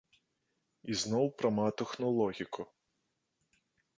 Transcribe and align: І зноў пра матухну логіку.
І 0.93 0.95
зноў 1.01 1.25
пра 1.41 1.51
матухну 1.57 2.07
логіку. 2.19 2.61